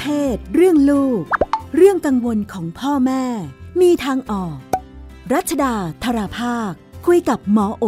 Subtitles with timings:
[0.00, 1.22] เพศ เรื่องลูก
[1.76, 3.24] เรื่องกังวลของพ่อแม่
[3.80, 4.56] มีทางออก
[5.32, 5.74] รัชดา
[6.04, 6.72] ธราภาค
[7.06, 7.84] คุยกับหมอโอ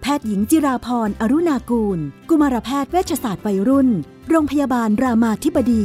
[0.00, 1.98] แพทย์หญิงจิราพรอรุณากูล
[2.28, 3.88] กุมารแพทย์เวชศาสตร์วัยรุ่น
[4.28, 5.84] โรงพยาบาลรามาธิบดี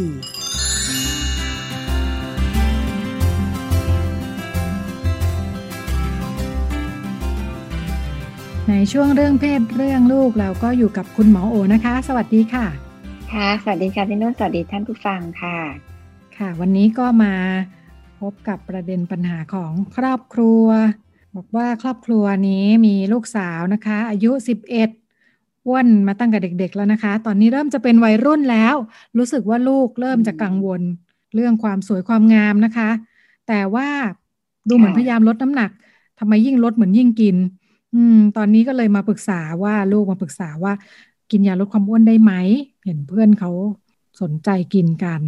[8.70, 12.85] ในช่วงเรื่องเพศเรื่องลูกเราก็อยู่กับคุณหมอโอนะคะ สวัสดีค่ะ
[13.32, 15.58] ค่ะ สวัสดีค่ะพี่นุ่นสวัสดีท่านผู้ฟังค่ะ
[16.38, 17.34] ค่ะ วันนี้ก็มา
[18.20, 20.66] พบกับประเด็นปัญหาของครอบครัว
[21.36, 24.90] บอกว่าครอบครัวนี้มีลูกสาวนะคะ อายุ 11
[25.68, 28.76] อ้วนมาตั้งแต่เด็ก ๆ แล้วนะคะ ตอนนี้เริ่มจะเป็นวัยรุ่นแล้ว
[29.18, 30.82] รู้สึกว่าลูกเริ่มจะกังวล
[31.36, 32.90] เรื่องความสวยความงามนะคะ
[33.48, 33.88] แต่ว่า
[34.70, 35.72] ดูเหมือนพยายามลดน้ำหนัก
[36.20, 37.36] ทำไมยิ่งลดเหมือนยิ่งกิน
[37.96, 40.74] อืม ตอนนี้ก็เลยมาปรึกษาว่าลูกมาปรึกษาว่า
[41.32, 42.34] กินยาลดความอ้วนได้ไหม
[42.86, 43.52] เห็นเพื่อนเขา
[44.22, 45.22] สนใจกินกัน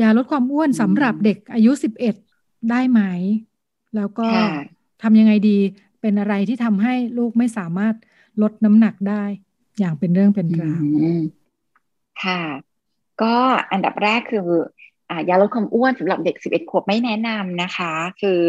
[0.00, 2.14] ยาลดความอ้วนสำหรับเด็กอายุสิบเอ็ด
[2.70, 3.00] ได้ไหม
[3.96, 4.48] แล้วก็ค่ะ
[5.02, 5.58] ทำยังไงดี
[6.00, 7.94] เป็นอะไรที่ทำให้ลูกไม่สามารถ
[8.42, 9.22] ลดน้ำหนักได้
[9.78, 11.20] อย่างเป็นเรื่องเป็นราวอืม
[12.24, 12.42] ค่ะ
[13.22, 13.34] ก็
[13.72, 14.40] อันดับแรกคือ
[15.10, 18.40] อ่ายาลดความอ้วนสำหรับเด็ก11ขวบไม่แนะนำนะคะ คือ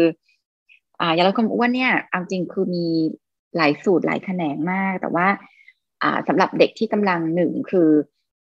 [1.00, 2.86] อ่ายาลดความอ้วนเนี่ยเอาจริงคือมี
[3.56, 5.59] หลายสูตรหลายแขนงมาก แต่ว่าอ่า
[6.28, 7.88] สำหรับเด็กที่กำลังหนึ่งคือ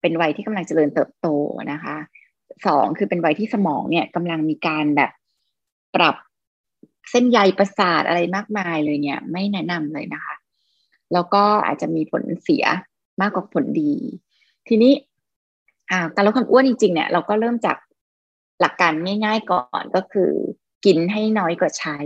[0.01, 1.29] เป็นวัยที่กำลังเจริญเติบโต
[1.73, 1.97] นะคะ
[2.67, 5.11] สองคือเป็นวัยที่สมองเนี่ยกำลังมีการแบบ
[5.97, 6.17] ปรับ
[7.11, 10.35] เส้นใยประสาทอะไรมากมายเลยเนี่ย ไม่แนะนำเลยนะคะ
[11.13, 12.65] แล้วก็อาจจะมีผลเสีย
[13.21, 13.93] มากกว่าผลดี
[14.69, 14.93] ทีนี้
[15.91, 17.77] อ่าการลดความอ้วนจริงๆเนี่ยเราก็เริ่มจาก
[18.61, 18.93] หลักการ
[19.25, 20.31] ง่ายๆก่อนก็คือ
[20.85, 21.99] กินให้น้อยกว่าใช้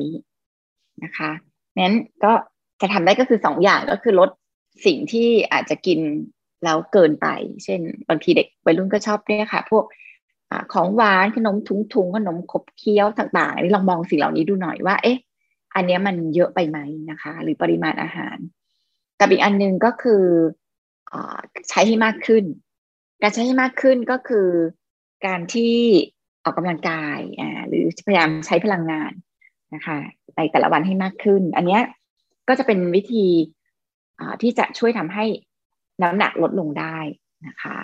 [1.05, 1.31] นะคะ
[1.77, 2.33] นั้นก็
[2.81, 4.31] จะทำได้ก็คือสองอย่างก็คือลด
[4.87, 6.01] สิ่งที่อาจจะกิน
[6.65, 7.27] แล้วเกินไป
[7.65, 9.85] เช่น บางทีเด็กวัยรุ่นก็ชอบเนี่ยค่ะ พวก
[10.51, 15.19] อของหวานขนมถุงๆขนมขบเคี้ยวต่างๆอันนี้ลองมองสิ่งเหล่านี้ดูหน่อยว่า เอ๊ะ
[15.75, 16.79] อันเนี้ยมันเยอะไปไหม
[17.11, 18.37] นะคะ หรือปริมาณอาหาร
[19.21, 20.25] กับอีกอันหนึงก็คือ
[21.13, 21.15] อ
[21.69, 22.45] ใช้ให้มากขึ้น
[23.23, 24.49] การใช้ให้มากขึ้นก็คือ
[25.27, 25.75] การที่
[26.45, 29.13] ออกกำลังกายอ่าหรือพยายามใช้พลังงาน
[29.75, 29.99] นะคะ
[30.37, 31.83] ในแต่ละวันให้มากขึ้น อันเนี้ย
[32.49, 33.27] ก็จะเป็นวิธี
[34.43, 35.25] ที่จะช่วยทำให้
[36.03, 36.99] น้ำหนักลดลงได้
[37.47, 37.77] นะคะ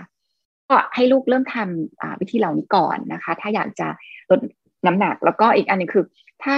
[0.69, 3.89] ก็ให้ลูกเริ่มทำวิธีเหล่านี้ก่อนนะคะ ถ้าอยากจะ
[4.31, 4.41] ลด
[4.87, 6.05] น้ำหนักแล้วก็อีกอันหนึงคือ
[6.43, 6.57] ถ้า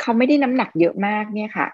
[0.00, 1.66] เขาไม่ได้น้ำหนักเยอะมากเนี่ยค่ะ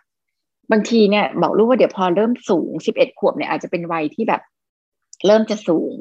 [0.72, 4.42] บางทีเนี่ยบอกลูกว่าเดี๋ยวพอเริ่มสูงสิบเอ็ดขวบเนี่ยอาจจะเป็นวัยที่แบบ
[5.26, 5.94] เริ่มจะสูง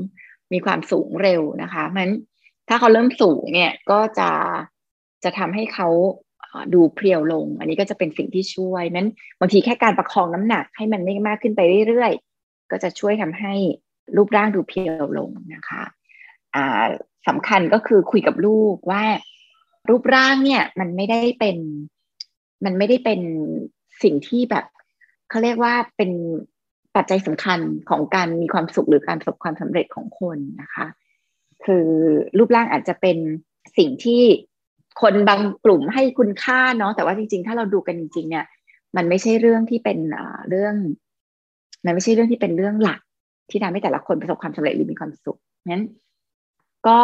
[0.53, 2.15] มีความสูงเร็วนะคะเพราะฉะนั้น
[2.67, 4.29] ถ้าเขาเริ่มสูงเนี่ยก็จะ
[5.23, 5.87] จะทำให้เขา
[6.73, 9.07] ดูเพรียวลง อันนี้ก็จะเป็นสิ่งที่ช่วยนั้น
[9.39, 13.53] บางทีแค่การประคองน้ำหนักให้มันไม่มากขึ้นไปเรื่อยๆ ก็จะช่วยทำให้
[14.15, 15.83] รูปร่างดูเพรียวลงนะคะ
[16.55, 16.85] อ่า
[17.27, 19.03] สำคัญก็คือคุยกับลูกว่า
[19.89, 21.57] รูปร่างเนี่ยมันไม่ได้เป็น
[22.65, 23.19] มันไม่ได้เป็น
[24.03, 24.65] สิ่งที่แบบ
[25.29, 26.11] เขาเรียกว่าเป็น
[26.95, 30.85] ปัจจัยสำคัญของการมีความสุขหรือการประสบความสำเร็จของคนนะคะ
[31.65, 31.87] คือ
[32.37, 33.17] รูปร่างอาจจะเป็น
[33.77, 34.23] สิ่งที่
[35.01, 38.45] คนบางกลุ่มให้คุณค่าเนาะแต่ว่าจริงๆ ถ้าเราดูกันจริง ๆ เนี่ย
[38.95, 40.75] มันไม่ใช่เรื่องที่เป็นอ่าเรื่อง
[41.85, 42.99] มันไม่ใช่เรื่องที่เป็นเรื่องหลัก
[43.49, 45.39] ที่ทำให้แต่ละคนประสบความสำเร็จหรือมีความสุข
[45.71, 45.83] นั้น
[46.87, 46.99] ก็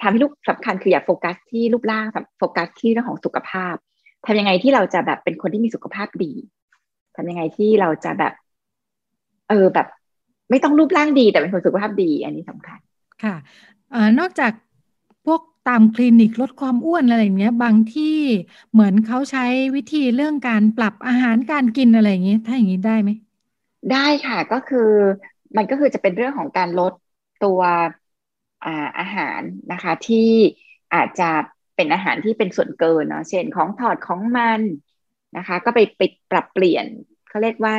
[0.00, 2.06] ทำให้ลูกสำคัญคืออย่าโฟกัสที่รูปร่าง
[2.38, 3.74] โฟกัสที่เรื่องของสุขภาพ
[4.26, 6.32] ทำยังไงที่เราจะแบบเป็นคนที่มีสุขภาพดี
[7.16, 8.32] ทำยังไงที่เราจะแบบ
[9.48, 9.86] เออแบบ
[10.50, 12.78] ไม่ต้องรูปร่างดีแต่เป็นคนสุขภาพดี อันนี้สำคัญ
[13.22, 13.34] ค่ะ
[13.94, 14.52] ออนอกจาก
[15.68, 18.16] ตามคลินิกลดความอ้วนอะไรอย่างเงี้ย บางที่
[18.72, 19.44] เหมือนเขาใช้
[19.74, 23.10] วิธีเรื่องการปรับอาหารการกินอะไรอย่างเงี้ยถ้าอย่างนี้ได้ไหม
[23.92, 24.90] ได้ค่ะก็คือ
[25.56, 26.92] มันก็คือจะเป็นเรื่องของการลด
[27.44, 27.60] ตัว
[28.64, 29.40] อาอาหาร
[29.72, 30.30] นะคะ ที่
[30.94, 31.30] อาจจะ
[31.76, 34.60] เป็นอาหารที่เป็นส่วนเกินเนาะเช่นของทอดของมัน
[35.36, 36.86] นะคะ ก็ไปไปปรับเปลี่ยน
[37.28, 37.76] เขาเรียกว่า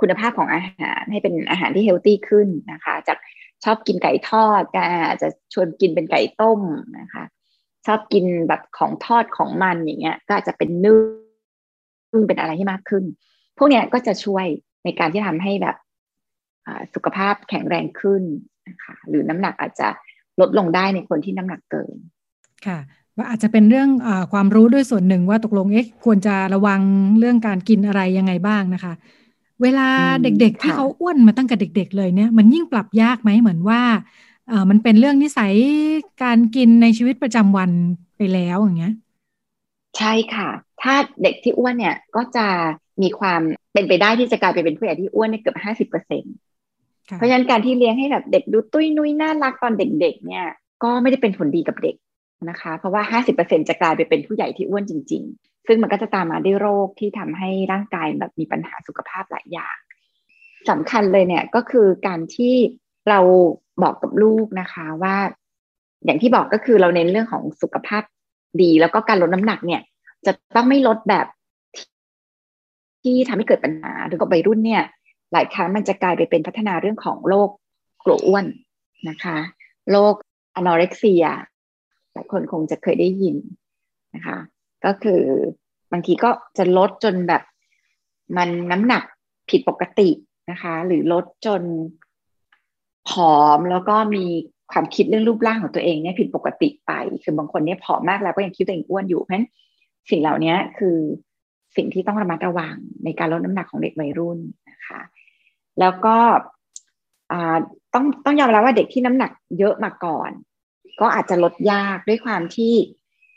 [0.00, 3.18] คุณภาพของอาหารให้เป็นอาหารที่เฮลตี้ขึ้นนะคะ จาก
[3.64, 6.60] ชอบกินไก่ทอดก็อาจจะชวนกินเป็นไก่ต้ม
[7.00, 7.24] นะคะ
[7.86, 10.96] ชอบกินแบบของทอดของมันอย่างเงี้ย ก็อาจจะเป็นนึ่
[12.20, 13.04] งเป็นอะไรที่มากขึ้น
[13.58, 14.46] พวกเนี้ยก็จะช่วย
[14.84, 15.76] ในการที่ทำให้แบบ
[16.94, 18.22] สุขภาพแข็งแรงขึ้น
[18.68, 19.88] นะคะหรือน้ำหนักอาจจะ
[20.40, 21.96] ลดลงได้ในคนที่น้ำหนักเกิน
[22.66, 22.78] ค่ะ
[23.16, 26.80] ว่าอาจจะเป็นเรื่องอความรู้ด้วยส่วนหนึ่งว่าตกลงเอ๊ะควรจะระวัง
[27.18, 28.92] เรื่องการกินอะไรยังไงบ้างนะคะ
[29.62, 33.80] เวลาอืมเด็กๆที่ค่ะเขาอ้วนมาตั้งแต่เด็ก ๆ เลยเนี่ยมันยิ่งปรับยากไหมเหมือนว่า
[34.48, 35.52] เอ่อมันเป็นเรื่องนิสัย
[36.22, 37.70] การกินในชีวิตประจำวัน
[38.16, 38.92] ไปแล้วอย่างเงี้ย
[39.98, 40.50] ใช่ค่ะ
[40.82, 42.46] ถ้าเด็กที่อ้วนเนี่ยก็จะ
[43.02, 43.40] มีความ
[43.72, 46.28] เป็นไปได้ที่จะกลายไปเป็นผู้ใหญ่ที่อ้วนในเกือบห้าสิบเปอร์เซ็นต
[47.16, 50.46] เพราะฉะนั้นการที่เลี้ยงให้แบบเด็กดูตุ้ยนุ้ยน่ารักตอนเด็ก ๆ เนี่ย
[50.82, 51.96] ก็ไม่ได้เป็นผลดีกับเด็ก
[52.48, 59.76] นะคะ เพราะว่าห้าสิบเปอร์เซ็นจะกลายไปเป็นผู้ใหญ่ที่อ้วนจริงๆ ซึ่งมันก็จะตามมาด้วยโรคที่ทำให้ร่างกายแบบมีปัญหาสุขภาพหลายอย่าง
[60.70, 62.54] สำคัญเลยเนี่ยก็คือการที่
[63.10, 63.20] เรา
[63.82, 65.16] บอกกับลูกนะคะว่า
[66.04, 68.02] อย่างที่บอกก็คือเราเน้นเรื่องของสุขภาพ
[68.62, 69.82] ดี แล้วก็การลดน้ำหนักเนี่ย
[70.26, 71.26] จะต้องไม่ลดแบบ
[73.02, 74.82] ที่ทำให้เกิดปัญหาหรือกับวัยรุ่นเนี่ย
[75.32, 77.48] หลายครั้งมันจะกลายไปเป็นพัฒนาเรื่องของโรค
[78.04, 78.46] กลัวอ้วน
[79.08, 79.36] นะคะ
[79.90, 80.14] โรค
[80.56, 81.24] อนอเร็กเซีย
[82.12, 83.36] หลายคนคงจะเคยได้ยิน
[84.14, 84.36] นะคะ
[84.84, 85.22] ก็คือ
[85.92, 87.42] บางทีก็จะลดจนแบบ
[88.36, 89.02] มันน้ำหนัก
[89.50, 90.08] ผิดปกติ
[90.50, 91.62] นะคะ หรือลดจน
[93.10, 94.24] ผอมแล้วก็มี
[94.72, 96.92] ความคิดเรื่องรูปร่างของตัวเองเนี่ยผิดปกติไป
[97.24, 99.46] คือบางคนเนี่ยผอมมากแล้วก็ยังคิดตัวเองอ้วนอยู่เพราะฉะนั้น
[100.10, 100.96] สิ่งเหล่านี้คือ
[101.76, 104.38] สิ่งที่ต้องระมัดระวังในการลดน้ำหนักของเด็กวัยรุ่น
[104.70, 105.00] นะคะ
[105.80, 106.16] แล้วก็
[107.94, 110.30] ต้องต้องยอมรับว่าเด็กที่น้ำหนักเยอะมาก่อน
[111.00, 112.74] ก็อาจจะลดยากด้วยความที่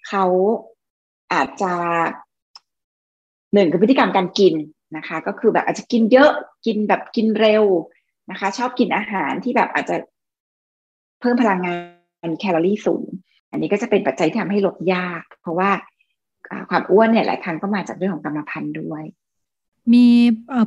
[0.07, 0.25] เขา
[1.33, 1.73] อาจจะ
[3.53, 4.53] หนึ่งคือพฤติกรรมการกิน
[4.97, 6.31] นะคะ ก็คือแบบอาจจะกินเยอะ
[6.65, 7.63] กินแบบกินเร็ว
[8.31, 9.95] นะคะ ชอบกินอาหารที่แบบอาจจะ
[11.19, 11.73] เพิ่มพลังงา
[12.27, 13.05] นแคลอรี่สูง
[13.51, 15.71] อันนี้ก็จะเป็นปัจจัยที่ทำให้ลดยาก เพราะว่า
[16.69, 19.03] ความอ้วนเนี่ยหลายครั้งก็มาจากเรื่องของกรรมพันธุ์ด้วย
[19.93, 20.05] มี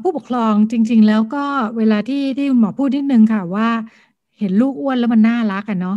[0.02, 1.44] ผู้ปกครองจริง ๆ แล้วก็
[1.78, 3.68] เวลาที่ที่คุณหมอพูดนิดนึงค่ะว่า
[4.38, 5.96] เห็นลูกอ้วนแล้วมันน่ารักอะเนาะ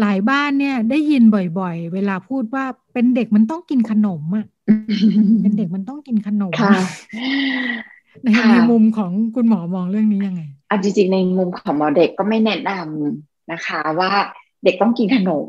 [0.00, 4.46] หลายบ้านเนี่ยได้ยินบ่อย ๆ เวลาพูดว่าเป็นเด็กมันต้องกินขนมอะ
[5.42, 6.80] เป็นเด็กมันต้องกินขนมค่ะ
[8.24, 14.12] ในในมุมของคุณหมอมองเรื่องนี้ยังไงอะจริงๆ ในมุมของหมอเด็กก็ไม่แนะนำนะคะ ว่า
[14.64, 15.48] เด็กต้องกินขนม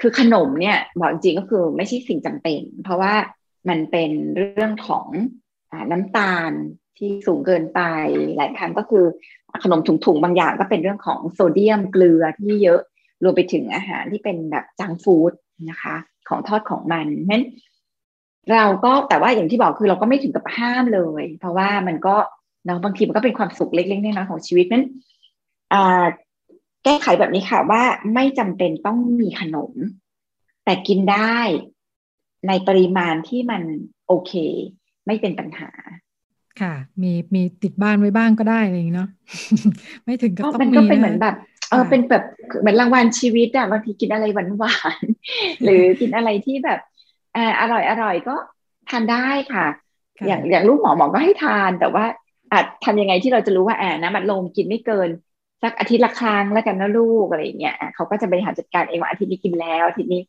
[0.00, 3.14] คือขนมเนี่ยบอกจริงก็คือไม่ใช่สิ่งจำเป็น เพราะว่า
[3.68, 5.06] มันเป็นเรื่องของ
[5.90, 6.50] น้ำตาล
[6.98, 7.80] ที่สูงเกินไป
[8.36, 9.04] หลายครั้งก็คือ
[9.64, 12.80] ขนมถุงๆ บางอย่างก็เป็นเรื่องของโซเดียมเกลือที่เยอะ
[13.22, 15.32] รวมไปถึงอาหารที่เป็นแบบจังฟู้ด
[15.70, 15.96] นะคะ
[16.28, 17.44] ของทอดของมันนั้น
[18.52, 22.16] เราก็แต่ว่าอย่างที่บอกคือเราก็ไม่ถึงกับห้ามเลย เพราะว่ามันก็
[22.64, 24.84] เนาะบางทีมันก็เป็นความสุขเล็กๆน้อยๆของชีวิตนั้น
[26.84, 27.82] แก้ไขแบบนี้ค่ะว่า
[28.14, 29.72] ไม่จำเป็นต้องมีขนม
[30.64, 31.38] แต่กินได้
[32.48, 33.62] ในปริมาณที่มัน
[34.06, 34.32] โอเค
[35.06, 35.70] ไม่เป็นปัญหา
[36.60, 39.08] ค่ะ มีมีติดบ้านไว้บ้างก็ได้อะไรอย่างเนาะ
[40.04, 41.36] ไม่ถึงกับต้องมีมันก็เป็นเหมือนแบบ
[41.70, 42.24] เออเป็นแบบ
[42.60, 45.04] เหมือนรางวัลชีวิตอะบางทีกินอะไรหวานหวาน
[45.62, 46.80] หรือกินอะไรที่แบบ
[47.60, 48.34] อร่อยอร่อยก็
[48.88, 49.66] ทานได้ค่ะ
[50.26, 52.04] อย่างอย่างลูกหมอหมอก็ให้ทานแต่ว่า
[52.52, 55.08] อาจทำยังไงที่เราจะรู้ว่าแอบนะมันลมกินไม่เกิน
[55.62, 60.22] สักอาทิตย์ละครั้งแล้วกันนะลูกอะไรเงี้ยเขาก็จะบริหารจัดการเองว่าอาทิตย์นี้กินแล้วอาทิตย์นี้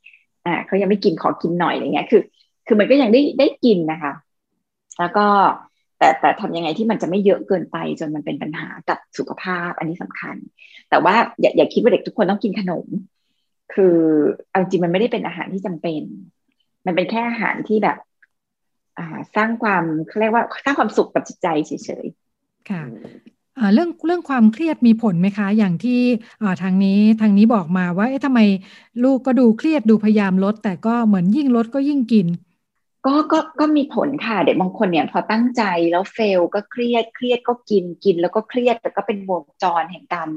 [0.46, 2.22] อ่าเขายังไม่กินขอกินหน่อยอะไรเงี้ยคือ
[2.68, 4.14] คือมันก็ยังได้ได้กินนะคะ
[5.00, 5.26] แล้วก็
[6.00, 10.36] แต่แต่ทำยังไงที่มันจะไม่เยอะเกินไป จนมันเป็นปัญหากับสุขภาพอันนี้สำคัญ
[10.90, 12.86] แต่ว่าอย่าอย่าคิดว่าเด็กทุกคนต้องกินขนม
[13.74, 13.98] คือ
[14.50, 16.02] เอาจริงมันไม่ได้เป็นอาหารที่จำเป็น
[16.86, 17.98] มันเป็นแค่อาหารที่แบบ
[19.36, 21.72] สร้างความเขาเรียกว่าสร้างความสุขกับจิตใจเฉ
[22.04, 22.84] ยๆค่ะ
[23.74, 26.00] เรื่องเรื่องความเครียดมีผลไหมคะ อย่างที่
[26.64, 28.40] ทางนี้ทางนี้บอกมาว่าเอ๊ะทำไม
[29.04, 32.28] ลูกก็ดูเครียดดูพยายามลด แต่ก็เหมือนยิ่งลดก็ยิ่งกิน
[33.06, 40.30] ก็ก็ก็มีผลค่ะ เด็กบางคนเนี่ยพอตั้งใจแล้วเฟลก็เครียดเครียดก็กินกินแล้วก็เครียดแต่ก็เป็นวงจรแห่งการ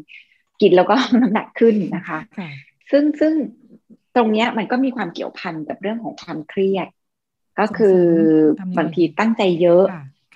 [0.61, 2.19] กินแล้วก็น้ำหนักขึ้นนะคะ
[2.91, 3.33] ซึ่งซึ่ง
[4.17, 6.87] ตรงนี้มันก็มีความเกี่ยวพันกับเรื่องของความเครียด
[7.61, 8.01] ก็คือ
[8.79, 9.85] บางทีตั้งใจเยอะ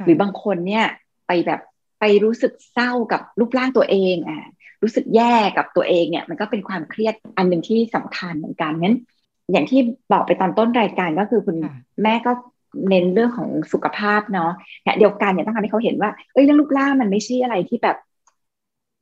[0.04, 0.86] หรือบางคนเนี่ย
[1.26, 1.60] ไปแบบ
[2.00, 4.40] ไปรู้สึกเศร้ากับรูปร่างตัวเองอะ
[4.82, 8.96] รู้สึกแย่กับตัวเองเนี่ย มันก็เป็นความเครียดอันหนึ่งที่สำคัญเหมือนกันนั้น
[9.52, 9.80] อย่างที่
[10.12, 11.56] บอกไปตอนต้นรายการก็คือคุณ
[12.02, 12.32] แม่ก็
[12.88, 14.52] เน้นเรื่องของสุขภาพเนาะ
[14.98, 17.96] เดียวกันเนี่ยต้องทำให้เขาเห็นว่าเอ้ยเรื่องรูปร่างมันไม่ใช่อะไรที่แบบ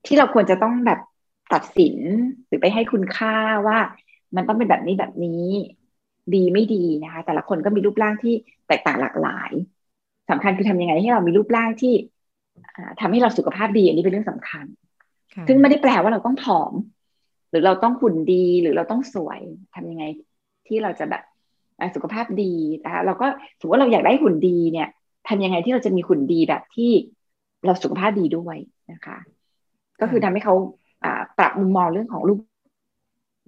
[0.06, 1.00] ที่เราควรจะต้องแบบ
[1.52, 1.96] ตัดสิน
[2.46, 3.34] หรือไปให้คุณค่า
[3.66, 3.78] ว่า
[4.36, 5.44] มันต้องเป็นแบบนี้แบบนี้
[6.34, 8.34] ดีไม่ดีนะคะ แต่ละคนก็มีรูปร่างที่
[8.68, 9.50] แตกต่างหลากหลาย
[10.30, 11.94] สำคัญคือทำยังไงให้เรามีรูปร่างที่
[13.00, 14.64] ทำให้เราสุขภาพดี อันนี้เป็นเรื่องสำคัญ
[15.48, 16.72] ซึ่งไม่ได้แปลว่าเราต้องผอม
[17.50, 19.40] หรือเราต้องหุ่นดีหรือเราต้องสวย
[19.74, 20.04] ทำยังไง
[20.68, 21.22] ที่เราจะแบบ
[21.94, 22.52] สุขภาพดี
[22.84, 23.26] นะคะเราก็
[23.60, 24.88] ถือว่าเราอยากได้หุ่นดีเนี่ย
[25.28, 26.90] ทำยังไงที่เราจะมีหุ่นดีแบบที่
[27.64, 28.56] เราสุขภาพดีด้วย
[28.92, 29.18] นะคะ
[30.00, 30.54] ก็คือทำให้เขา
[31.38, 32.38] ปรับมุมมองเรื่องของรูป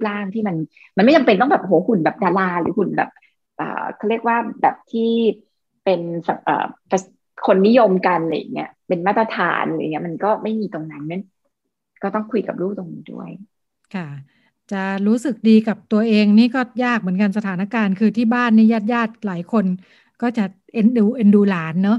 [0.06, 0.56] ร่างที่มัน
[0.96, 3.10] มันไม่จำเป็นต้องแบบโหหุ่นแบบดาราหรือหุ่นแบบ
[3.96, 5.10] เขาเรียกว่าแบบที่
[5.84, 6.00] เป็น
[7.46, 11.22] คนนิยมกันอะไรเงี้ยเป็นมาตรฐานอะไรเงี้ย มันก็ไม่มีตรงนั้นนั่น
[12.02, 13.30] ก็ต้องคุยกับลูกตรงนี้ด้วย
[13.94, 14.08] ค่ะ
[14.72, 19.64] จะรู้สึกดีกับตัวเองนี่ก็ยากเหมือนกันสถานการณ์ คือที่บ้านนี่ญาติญาติหลายคน
[20.22, 20.44] ก็จะ
[20.74, 21.98] เอ็นดูเอ็นดูหลานเนาะ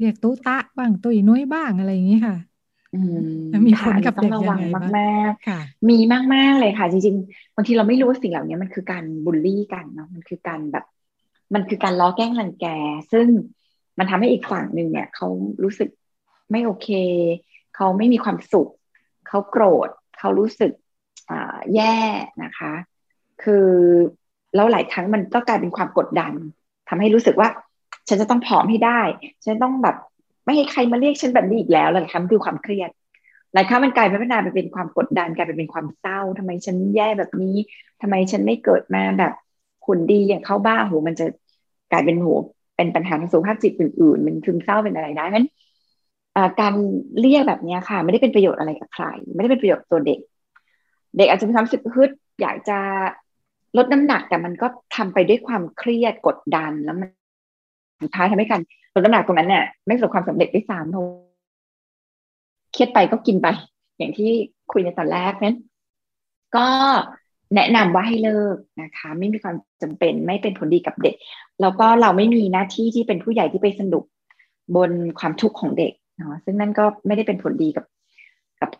[0.00, 2.36] เรียกตุ๊ตะบ้างตุยนุ้ยบ้างอะไรอย่างนี้ค่ะ
[3.66, 5.98] มีผลกับเด็กยังไงบ้างมากๆมี
[6.34, 10.84] มากๆเลยค่ะ จริงๆบางทีเราไม่รู้ว่าสิ่งเหล่านี้มันคือการบูลลี่กันเนาะมันคือการแบบ
[11.54, 12.66] มันคือการล้อแกล้งรังแก
[13.12, 13.26] ซึ่ง
[13.98, 15.28] มันทำให้อีกฝั่งหนึ่งเนี่ยเขา
[15.62, 15.88] รู้สึก
[16.50, 16.88] ไม่โอเค
[17.76, 18.68] เขาไม่มีความสุข
[19.28, 20.72] เขาโกรธ เขารู้สึก
[21.74, 21.96] แย่
[22.44, 22.72] นะคะ
[23.42, 23.68] คือ
[24.54, 26.32] แล้วหลายครั้งมันก็กลายเป็นความกดดัน
[26.88, 27.48] ทำให้รู้สึกว่า
[28.08, 29.00] ฉันจะต้องผอมให้ได้
[29.44, 29.96] ฉันต้องแบบ
[30.44, 32.90] ไม่ให้ใครมาเรียกฉันแบบนี้อีกแล้วหลายครั้งคือความเครียด
[33.54, 37.56] หลายครั้งมันกลายเป็นพัฒนาไปเป็นความกดดันกลายเป็นความเศร้าทำไมฉันแย่แบบนี้
[38.02, 39.32] ทำไมฉันไม่เกิดมาแบบ
[39.86, 41.26] หุ่นดีอย่างเขาบ้างโหมันจะ
[41.92, 42.28] กลายเป็นโห
[42.76, 46.74] เป็นปัญหาทางสุขภาพจิตอื่นๆ มันซึมเศร้าเป็นอะไรได้เพราะการ
[47.20, 49.04] เรียกแบบนี้ค่ะ ไม่ได้เป็นประโยชน์อะไรกับใคร
[49.34, 50.18] ไม่ได้เป็นประโยชน์ตัวเด็ก
[51.16, 52.78] เด็กอาจจะมีความสึกฮึดอยากจะ
[53.76, 54.66] ลดน้ำหนักแต่มันก็
[54.96, 57.08] ทำไปด้วยความเครียดกดดันแล้วมัน
[58.02, 58.60] สุดท้ายทำให้กัน
[58.94, 61.04] ลดน้ำหนักตรงนั้นเนี่ยไม่ประสบความสำเร็จด้วยซ้ำเพราะ
[62.72, 63.48] เครียดไปก็กินไป
[63.98, 64.30] อย่างที่
[64.72, 65.56] คุยในตอนแรกนั้น
[66.56, 66.66] ก็
[67.54, 71.14] แนะนำว่าให้เลิกนะคะ ไม่มีความจำเป็นไม่เป็นผลดีกับเด็ก
[71.60, 74.04] แล้วก็เราไม่มีหน้าที่ที่เป็นผู้ใหญ่ที่ไปสนุก
[74.76, 77.84] บนความทุกข์ของเด็กเนาะซึ่งนั่นก็ไม่ได้เป็นผลดีกับ
[78.60, 78.70] กับ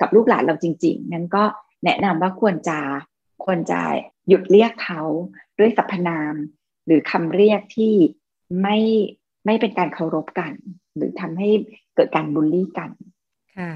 [0.00, 1.42] กับลูกหลานเราจริง ๆ นั้นก็
[1.84, 2.78] แนะนำว่าควรจะ
[3.44, 3.80] ควรจะ
[4.28, 5.02] หยุดเรียกเขา
[5.58, 6.34] ด้วยสรรพนาม
[6.86, 7.94] หรือคำเรียกที่
[8.62, 8.78] ไม่
[9.46, 10.52] ไม่เป็นการเคารพกัน
[10.96, 11.48] หรือทำให้
[11.94, 12.90] เกิดการบูลลี่กัน
[13.56, 13.72] ค่ะ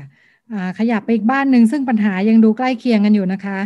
[0.79, 3.59] ขยับไปอีกบ้านหนึ่งซึ่งปัญหายังดูใกล้เคียงกันอยู่นะคะ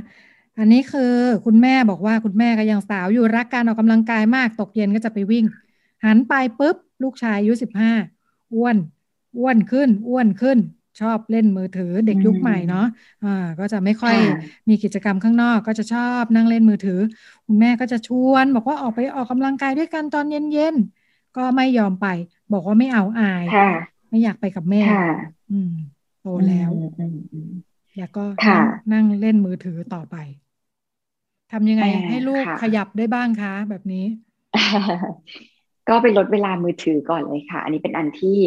[0.58, 5.44] อันนี้คือคุณแม่บอกว่าคุณแม่ก็ยังสาวอยู่รักการออกกำลังกายมากตกเย็นก็จะไปวิ่ง
[6.04, 7.92] หันไปปุ๊บ ลูกชายอายุสิบห้า
[8.54, 8.76] อ้วน
[9.38, 10.58] อ้วนขึ้น อ้วนขึ้น
[10.98, 12.80] ชอบเล่นมือถือเด็กยุคใหม่เนาะ
[13.22, 14.16] อ่าก็จะไม่ค่อย
[14.68, 16.94] มีกิจกรรมข้างนอก ก็จะชอบนั่งเล่นมือถือ
[17.46, 22.04] คุณแม่ก็จะชวน บอกว่าออกไปออกกำลังกายด้วยกันตอนเย็นๆก็ไม่ยอมไป
[22.50, 23.46] บอกว่าไม่เอาอาย
[24.10, 24.80] ไม่อยากไปกับแม่
[25.48, 25.68] อืม
[26.18, 26.72] โตแล้ว
[27.96, 28.26] แล้วก็
[28.92, 30.16] นั่งเล่นมือถือต่อไป
[31.50, 34.04] ทำยังไงให้ลูกขยับได้บ้างคะแบบนี้
[35.88, 38.38] ก็ไปลดเวลามือถือก่อนเลยค่ะ อันนี้เป็นอันที่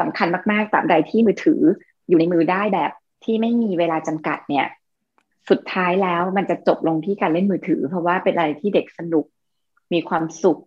[0.00, 1.60] สำคัญมากๆตามใดที่มือถือ
[2.08, 2.90] อยู่ในมือได้แบบ
[3.24, 4.66] ที่ไม่มีเวลาจำกัดเนี่ย
[5.50, 9.26] สุดท้ายแล้วมันจะจบลงที่การเล่นมือถือ เพราะว่าเป็นอะไรที่เด็กสนุก
[9.92, 10.60] มีความสุข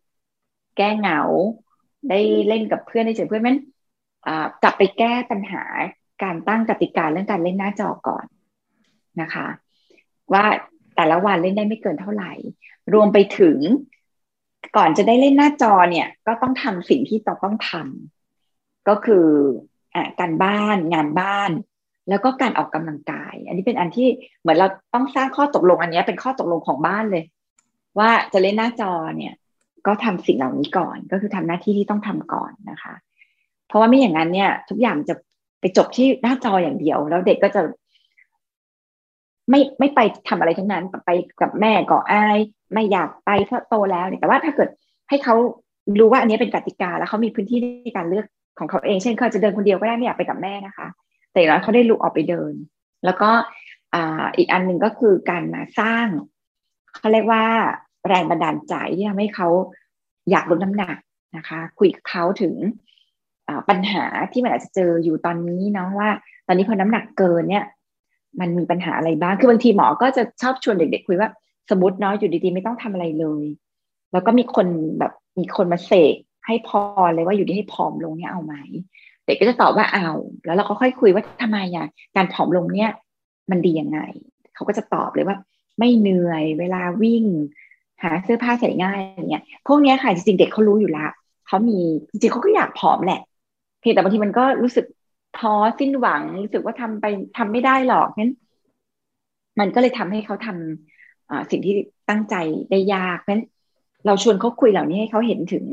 [0.77, 1.21] แก้เหงา
[2.09, 3.57] ได้เล่นกับเพื่อนได้เจอเพื่อนมัน
[4.63, 5.63] กลับไปแก้ปัญหา
[6.23, 8.25] การตั้งกติกาเรื่องการเล่นหน้าจอก่อน
[9.21, 9.47] นะคะ
[10.33, 10.45] ว่า
[10.95, 12.31] แต่ละวันเล่นได้ไม่เกินเท่าไหร่
[12.93, 13.57] รวมไปถึง
[14.77, 18.26] ก่อนจะได้เล่นหน้าจอเนี่ย ก็ต้องทำสิ่งที่เราต้องทำ
[18.87, 19.27] ก็คือ
[19.95, 21.51] อการบ้านงานบ้าน
[22.09, 24.07] แล้วก็การออกกำลังกาย อันนี้เป็นอันที่
[24.41, 27.23] เหมือนเราต้องสร้างข้อตกลงอันนี้เป็นข้อตกลงของบ้านเลย
[27.99, 29.33] ว่าจะเล่นหน้าจอเนี่ย
[29.87, 32.93] ก็ทำสิ่งเหล่านี้ก่อน ก็คือทำหน้าที่ที่ต้องทำก่อนนะคะ
[33.67, 35.15] เพราะว่าไม่อย่างนั้นเนี่ย ทุกอย่างจะ
[35.59, 37.61] ไปจบที่หน้าจออย่างเดียว แล้วเด็กก็จะ
[39.49, 42.37] ไม่ไม่ไปทำอะไรทั้งนั้นไปกับแม่ก็อาย
[42.73, 44.69] ไม่อยากไปเพราะโตแล้วเนี่ยแต่ว่าถ้าเกิด
[45.09, 45.35] ให้เขา
[45.99, 48.25] รู้ว่าอันนี้เป็นกติกาแล้วเขามีพื้นที่ในการเลือก
[48.59, 50.87] ของเขาเองเช่นเขาจะเดินคนเดียวก็ได้ไม่อยากไปกับแม่นะคะ
[51.31, 52.53] แต่อย่างน้อยเขาได้ลุกออกไปเดิน
[53.05, 53.29] แล้วก็
[53.93, 53.97] อ
[54.37, 56.07] อีกอันหนึ่งก็คือการมาสร้าง
[56.95, 57.43] เขาเรียกว่า
[58.07, 59.47] แรงบันดาลใจที่ทำให้เขา
[60.31, 60.97] อยากลดน้ำหนัก
[61.37, 62.53] นะคะ คุยกับเขาถึง
[63.69, 66.09] ปัญหาที่มันอาจจะเจออยู่ตอนนี้เนาะว่า
[66.47, 67.65] ตอนนี้พอน้ำหนักเกินเนี่ย
[68.39, 71.29] มันมีปัญหาอะไรบ้าง คือบางทีหมอก็จะชอบชวนเด็ก ๆ คุยว่า
[71.69, 73.45] สมมติเนาะอยู่ดีๆไม่ต้องทำอะไรเลย
[74.11, 74.67] แล้วก็มีคน
[74.99, 76.15] แบบมีคนมาเสก
[76.47, 76.81] ให้พอ
[77.13, 78.55] เลยว่าอยู่ดีให้ผอมลงเนี่ยเอาไหม
[79.25, 80.09] เด็กก็จะตอบว่าเอา
[80.45, 82.91] แล้วเราก็ค่อยคุยว่าทำไมอะการผอมลงเนี่ย
[83.51, 83.99] มันดียังไง
[84.55, 85.37] เขาก็จะตอบเลยว่า
[85.79, 87.25] ไม่เหนื่อยเวลาวิ่ง
[88.03, 91.05] หาเสื้อผ้าใส่ง่ายอย่างเงี้ยพวกนี้ค่ะจริงๆเด็กเขารู้อยู่ละ
[91.47, 93.21] เขามีจริงๆเขาก็อยากผอมแหละ
[93.79, 94.85] เพียงแต่บางทีมันก็รู้สึก
[95.39, 97.05] ท้อสิ้นหวังรู้สึกว่าทำไป
[97.37, 98.31] ทำไม่ได้หรอกงั้น
[99.59, 101.73] มันก็เลยทำให้เขาทำสิ่งที่
[102.09, 102.35] ตั้งใจ
[102.71, 103.45] ได้ยากเพราะฉะนั้น
[104.05, 105.65] เราชวนเขาคุยเหล่านี้ให้เขาเห็นถึง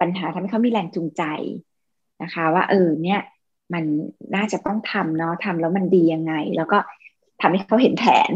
[0.00, 1.22] ปัญหาทำให้เขามีแรงจูงใจ
[2.22, 3.20] นะคะ ว่าเออเนี่ย
[3.72, 3.84] มัน
[4.34, 6.78] น่าจะต้องทำเนาะทำแล้วมันดียังไง แล้วก็
[7.40, 8.30] ทำให้เขาเห็นแผน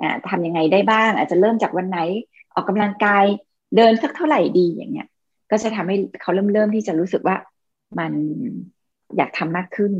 [0.00, 1.98] อ่าทำยังไงได้บ้าง อาจจะเริ่มจากวันไหน
[2.54, 3.24] ออกกำลังกาย
[3.76, 5.08] เดินสักเท่าไหร่ดีอย่างเงี้ย
[5.50, 7.36] ก็จะทำให้เขาเริ่มเริ่มที่จะรู้สึกว่า
[7.98, 8.12] มัน
[9.16, 9.92] อยากทำมากขึ้น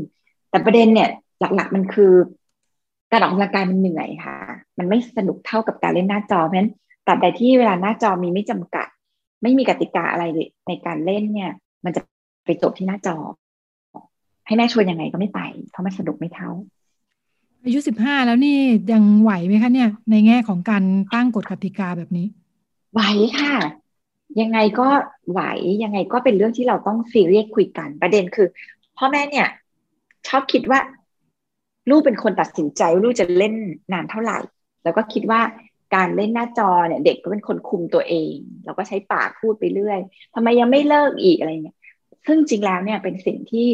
[0.49, 1.09] แต่ประเด็นเนี่ย
[1.39, 2.13] หลักๆมันคือ
[3.11, 4.37] การออกกำลังกายมันเหนื่อยค่ะ
[4.77, 6.71] มันไม่สนุกเท่ากับการเล่นหน้าจอเพราะฉะนั้น
[7.07, 8.87] ตราบใดที่เวลาหน้าจอมีไม่จำกัด
[9.41, 10.23] ไม่มีกติกาอะไร
[10.67, 11.51] ในการเล่นเนี่ย
[11.85, 12.01] มันจะ
[12.45, 13.17] ไปจบที่หน้าจอ
[14.45, 16.51] ให้แม่ชวนยังไงก็ไม่ไป เพราะมันสนุกไม่เท่า
[17.63, 18.57] อายุสิบห้าแล้วนี่
[18.91, 22.27] ยังไหวไหมคะเนี่ย ในแง่ของการตั้งกฎกติกาแบบนี้
[22.93, 23.01] ไหว
[23.39, 23.53] ค่ะ
[24.41, 24.87] ยังไงก็
[25.31, 25.41] ไหว
[25.83, 28.47] ยังไงก็เป็นเรื่องที่เราต้องซีเรียสคุยกัน ประเด็นคือ
[28.97, 29.47] พ่อแม่เนี่ย
[30.27, 30.79] ชอบคิดว่า
[31.89, 33.53] ลูกเป็นคนตัดสินใจว่าลูกจะเล่น
[33.93, 34.39] นานเท่าไหร่
[34.83, 35.41] แล้วก็คิดว่า
[35.95, 38.33] การเล่นหน้าจอเนี่ย เด็กก็เป็นคนคุมตัวเอง
[38.65, 39.99] เราก็ใช้ปากพูดไปเรื่อย
[40.35, 41.77] ทำไมยังไม่เลิกอีกอะไรเงี้ย
[42.27, 43.65] ซึ่งจริงแล้วเนี่ยเป็นสิ่งที่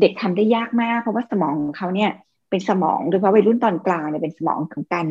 [0.00, 2.10] เด็กทำได้ยากมาก เพราะว่าสมองของเขาเนี่ย
[2.50, 5.06] เป็นสมองโดยเฉพาะวัยรุ่นตอนกลางเนี่ยเป็นสมองของการ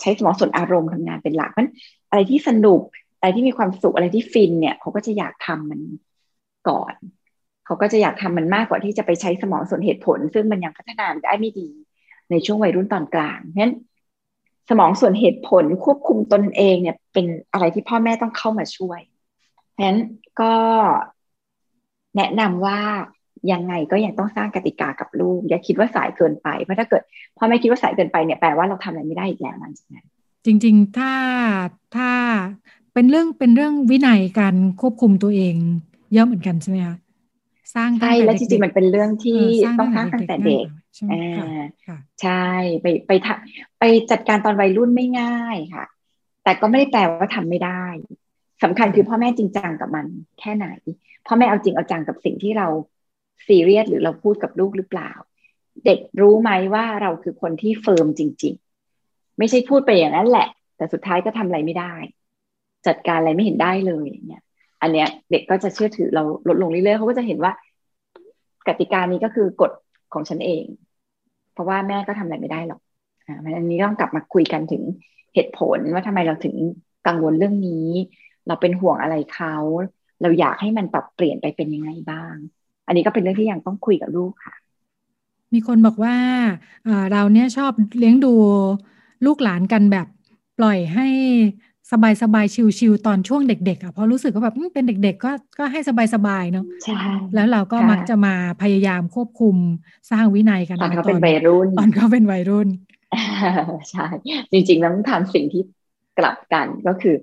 [0.00, 1.68] ใช้สมองส่วนอารมณ์ทำงานเป็นหลักเพราะ
[2.10, 2.80] อะไรที่สนุก
[3.18, 5.80] อะไรที่มีความสุขอะไรที่ฟินเนี่ยเขาก็จะอยากทำมัน
[6.68, 6.94] ก่อน
[7.66, 11.68] เขาก็จะอยากทำมันมากกว่าที่จะไปใช้สมองส่วนเหตุผล ซึ่งมันยังพัฒนาได้ไม่ดี
[12.30, 13.74] ในช่วงวัยรุ่นตอนกลางเพราะฉะนั้น
[14.68, 19.00] สมองส่วนเหตุผลควบคุมตนเองเนี่ย เป็นอะไรที่พ่อแม่ต้องเข้ามาช่วย
[19.72, 20.00] เพราะฉะนั้น
[20.40, 20.54] ก็
[22.16, 22.80] แนะนำว่า
[23.52, 27.02] ยังไงก็ยังต้องสร้างกติกากับลูก อย่าคิดว่าสายเกินไปเพราะถ้าเกิด
[27.38, 30.06] พ่อแม่คิดว่าสายเกินไปเนี่ยแปลว่าเราทำอะไรไม่ได้อีกแล้วหลังจากนั้น
[30.44, 31.12] จริง ๆ ถ้า
[31.96, 32.10] ถ้า
[32.94, 35.54] เป็นเรื่องเป็นเรื่องวินัยการควบคุมตัวเอง
[36.12, 36.96] เยอะเหมือนกันใช่ไหมคะ
[37.74, 39.40] สร้างใช่แล้วจริงๆมันเป็นเรื่องที่
[39.78, 40.66] ต้องสร้างตั้งแต่เด็ก
[41.10, 41.68] อ่า
[42.22, 42.46] ใช่
[42.82, 43.28] ไปไปท
[43.78, 45.86] ไปจัดการตอนวัยรุ่นไม่ง่ายค่ะ
[46.44, 47.84] แต่ก็ไม่ได้แปลว่าทำไม่ได้
[48.62, 50.06] สำคัญคือพ่อแม่จริงจังกับมัน
[50.40, 50.66] แค่ไหน
[51.26, 52.66] พ่อแม่เอาจริงเอาจังกับสิ่งที่เรา
[53.46, 55.10] ซีเรียสหรือเราพูดกับลูกหรือเปล่า
[55.86, 58.54] เด็กรู้ไหมว่าเราคือคนที่เฟิร์มจริง
[58.96, 61.94] ๆ ไม่ใช่พูดไปอย่างนั้นแหละ แต่สุดท้ายก็ทำอะไรไม่ได้
[62.86, 64.42] จัดการอะไรไม่เห็นได้เลยอย่างเงี้ย
[64.82, 67.52] อันเนี้ยเด็กก็จะเชื่อถือเราลดลงเรื่อยๆเขาก็จะเห็นว่า
[68.68, 69.70] กติกานี้ก็คือกฎ
[70.12, 70.64] ของฉันเอง
[71.52, 72.80] เพราะว่าแม่ก็ทำอะไรไม่ได้หรอก
[73.26, 74.82] อ่าอันนี้ต้องกลับมาคุยกันถึง
[75.34, 76.56] เหตุผลว่าทำไมเราถึง
[77.06, 77.88] กังวลเรื่องนี้
[78.46, 79.56] เราเป็นห่วงอะไรเขา
[80.22, 82.34] เราอยากให้มันปรับเปลี่ยนไปเป็นยังไงบ้าง
[82.86, 84.54] อันนี้ก็เป็นเรื่องที่ยังต้องคุยกับลูกค่ะ
[85.54, 86.16] มีคนบอกว่า
[87.12, 88.32] เราเนี่ยชอบเลี้ยงดู
[89.26, 90.06] ลูกหลานกันแบบ
[90.58, 91.08] ปล่อยให้
[91.92, 92.46] สบายสบาย
[92.78, 95.80] ชิวๆตอนช่วงเด็กๆอะเพราะรู้สึกว่าแบบเป็นเด็ก ๆ ก็ก็ให้
[96.14, 97.00] สบายๆเนาะใช่
[97.34, 99.56] แล้วเราก็มักจะมาพยายามควบคุม
[100.10, 102.68] สร้างวินัยกันตอนเขาเป็นวัยรุ่นตอนเขาเป็นวัยรุ่น
[103.90, 104.06] ใช่
[104.52, 105.62] จริงๆแล้วต้องทำสิ่งที่
[106.18, 107.16] กลับกันก็คือ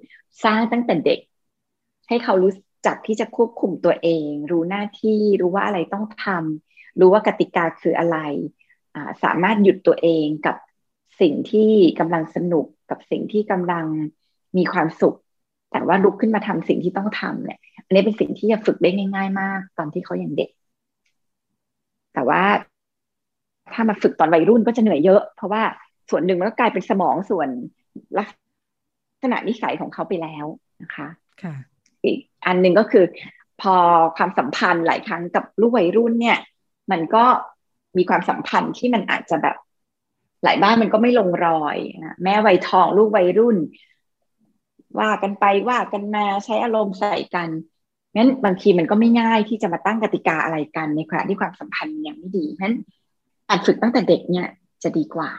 [0.43, 1.19] สร้างตั้งแต่เด็ก
[2.07, 2.53] ให้เขารู้
[2.85, 8.17] จักที่จะควบคุมตัวเอง รู้หน้าที่รู้ว่าอะไรต้องทำรู้ว่ากติกาคืออะไร
[9.23, 10.55] สามารถหยุดตัวเองกับ
[11.21, 13.85] สิ่งที่กำลังสนุกกับสิ่งที่กำลัง
[14.57, 15.15] มีความสุข
[15.71, 20.49] แต่ว่าลุกขึ้นมาทำสิ่งที่ต้องทำเนี่ยอันนี้เป็นสิ่งที่จะฝึกได้ง่าย ๆ มาก ตอนที่เขายังเด็ก
[22.13, 22.43] แต่ว่า
[23.73, 25.63] ถ้ามาฝึกตอนวัยรุ่นก็จะเหนื่อยเยอะ เพราะว่า
[26.09, 27.49] ส่วนหนึ่งมันก็กลายเป็นสมองส่วน
[28.17, 28.27] ลัก
[29.23, 30.45] ษณะนิสัยของเขาไปแล้ว
[30.81, 31.07] นะคะ
[31.43, 31.55] ค่ะ
[32.03, 33.05] อีกอันหนึ่งก็คือ
[33.61, 33.75] พอ
[34.17, 36.37] ความสัมพันธ์หลายครั้งกับลูกวัยรุ่นเนี่ย
[36.91, 37.25] มันก็
[37.97, 39.55] มีความสัมพันธ์ที่มันอาจจะแบบ
[40.43, 43.57] หลายบ้านมันก็ไม่ลงรอยนะแม่วัยทองลูกวัยรุ่น
[44.99, 47.49] ว่ากันไปว่ากันมาใช้อารมณ์ใส่กัน
[48.15, 52.75] งั้นบางทีมันก็ไม่ง่ายที่จะมาตั้งกติกาอะไรกันในขณะที่ความสัมพันธ์ยังไม่ดีงั้น
[53.49, 54.47] การฝึกตั้งแต่เด็กเนี่ย
[54.83, 55.29] จะดีกว่า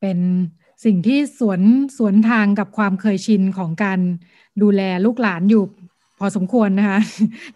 [0.00, 0.18] เป็น
[0.84, 1.60] สิ่งที่สวน
[1.98, 4.00] สวนทางกับความเคยชินของการ
[4.62, 5.62] ดูแลลูกหลานอยู่
[6.18, 7.00] พอสมควรนะคะ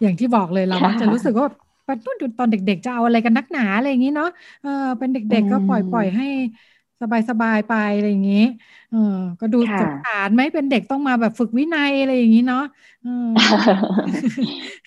[0.01, 1.47] อย่างที่บอกเลยเรามักจะรู้สึกว่า
[2.39, 4.29] ตอนเด็ก ๆ จะเอาอะไรกันนักหนาอะไรอย่างนี้เนาะ
[4.63, 6.27] เออเป็นเด็ก ๆ ก็ปล่อยปล่อยให้
[7.29, 8.45] สบายๆไปอะไรอย่างนี้
[8.91, 12.63] เออ ก็ดูสงสารไหมเป็นเด็กต้องมาแบบฝึกวินัยอะไรอย่างนี้เนาะ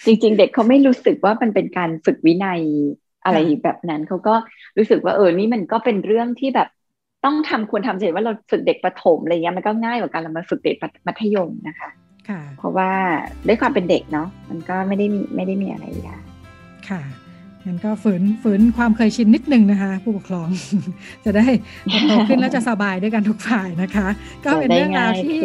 [0.07, 2.61] จริง ๆ เด็กเขาไม่รู้สึกว่ามันเป็นการฝึกวินัย
[3.25, 4.35] อะไรแบบนั้นเขาก็
[4.79, 6.69] รู้สึกว่าเออนี่มันก็เป็นเรื่องที่แบบ
[7.25, 11.89] ต้องทำควรทำเสร็จว่าเราฝึกเด็กประถมอะไรเงี้ยมันก็ง่ายกว่าการเรามาฝึกเด็กมัธยมนะคะ
[12.59, 12.91] เพราะว่า
[13.47, 16.23] ด้วยความเป็นเด็กเนาะมันก็ไม่ได้มีไม่ได้มีอะไรยาก
[16.89, 17.03] ค่ะ
[17.67, 20.49] งั้นก็ฝืนฝืนความเคยชินนิดนึงนะคะ ผู้ปกครอง
[21.25, 21.47] จะได้
[22.09, 24.09] โตขึ้นแล้วจะสบายด้วยกันทุกฝ่ายนะคะ
[24.45, 25.39] ก็เป็นเรื่องราวที่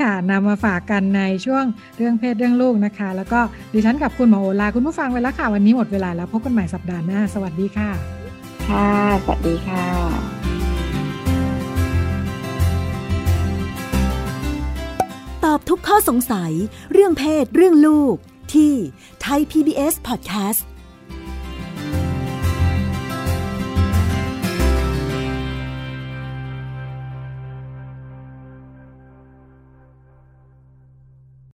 [0.00, 1.64] ค่ะนำมาฝากกันในช่วง
[1.98, 3.40] เรื่องเพศเรื่องลูกนะคะ แล้วก็
[3.72, 7.90] ดิฉันกับคุณหมอโอลาคุณผู้ฟังไปแล้วค่ะ วันนี้หมดเวลาแล้วพบกันใหม่สัปดาห์หน้า สวัสดีค่ะ
[8.68, 8.90] ค่ะ
[9.24, 9.86] สวัสดีค่ะ
[15.44, 16.52] ตอบทุกข้อสงสัย
[16.92, 18.14] เรื่องเพศเรื่องลูก
[18.54, 18.72] ที่
[19.22, 20.60] ไทย PBS Podcast